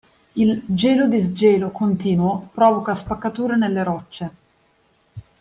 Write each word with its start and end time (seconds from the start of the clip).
Il 0.33 0.63
gelo-disgelo 0.65 1.69
continuo 1.69 2.49
provoca 2.51 2.95
spaccature 2.95 3.55
nelle 3.55 3.83
rocce 3.83 4.31